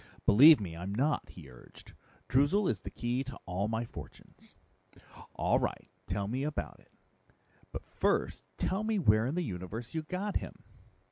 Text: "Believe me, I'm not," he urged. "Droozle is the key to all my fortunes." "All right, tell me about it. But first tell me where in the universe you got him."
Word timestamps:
"Believe 0.25 0.59
me, 0.59 0.75
I'm 0.75 0.95
not," 0.95 1.29
he 1.29 1.47
urged. 1.47 1.93
"Droozle 2.27 2.67
is 2.67 2.81
the 2.81 2.89
key 2.89 3.23
to 3.25 3.37
all 3.45 3.67
my 3.67 3.85
fortunes." 3.85 4.57
"All 5.35 5.59
right, 5.59 5.91
tell 6.07 6.27
me 6.27 6.41
about 6.43 6.79
it. 6.79 6.91
But 7.71 7.85
first 7.85 8.43
tell 8.57 8.83
me 8.83 8.97
where 8.97 9.27
in 9.27 9.35
the 9.35 9.43
universe 9.43 9.93
you 9.93 10.01
got 10.01 10.37
him." 10.37 10.63